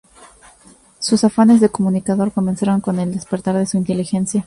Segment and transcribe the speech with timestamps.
[0.97, 4.39] Sus afanes de comunicador comenzaron con el despertar de su inteligencia.